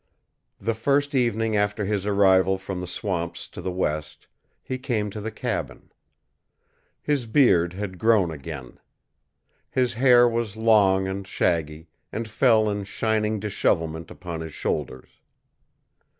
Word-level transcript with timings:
The 0.59 0.73
first 0.73 1.13
evening 1.13 1.55
after 1.55 1.85
his 1.85 2.07
arrival 2.07 2.57
from 2.57 2.81
the 2.81 2.87
swamps 2.87 3.47
to 3.49 3.61
the 3.61 3.71
west, 3.71 4.25
he 4.63 4.79
came 4.79 5.11
to 5.11 5.21
the 5.21 5.29
cabin. 5.29 5.91
His 7.03 7.27
beard 7.27 7.73
had 7.73 7.99
grown 7.99 8.31
again. 8.31 8.79
His 9.69 9.93
hair 9.93 10.27
was 10.27 10.57
long 10.57 11.07
and 11.07 11.27
shaggy, 11.27 11.87
and 12.11 12.27
fell 12.27 12.67
in 12.67 12.83
shining 12.85 13.39
dishevelment 13.39 14.09
upon 14.09 14.41
his 14.41 14.55
shoulders. 14.55 15.19